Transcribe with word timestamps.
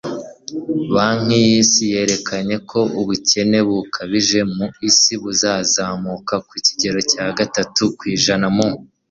banki 0.93 1.37
y'isi 1.47 1.83
yerekana 1.93 2.55
ko 2.69 2.79
ubukene 2.99 3.59
bukabije 3.67 4.39
mu 4.55 4.65
isi 4.89 5.13
buzazamuka 5.21 6.33
ku 6.47 6.53
kigero 6.65 6.99
cya 7.11 7.25
gatatu 7.37 7.83
kw'ijana 7.97 8.47
mu 8.55 8.67